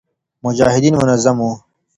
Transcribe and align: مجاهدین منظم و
مجاهدین 0.43 0.95
منظم 0.95 1.39
و 1.41 1.55